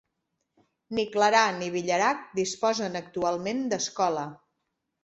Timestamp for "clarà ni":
1.17-1.69